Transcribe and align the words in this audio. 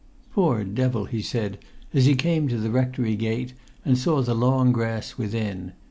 "Poor 0.33 0.63
devil!" 0.63 1.05
he 1.05 1.21
said 1.21 1.59
as 1.93 2.05
he 2.07 2.15
came 2.15 2.47
to 2.47 2.57
the 2.57 2.71
rectory 2.71 3.15
gate 3.15 3.53
and 3.85 3.99
saw 3.99 4.23
the 4.23 4.33
long 4.33 4.71
grass 4.71 5.15
within. 5.15 5.73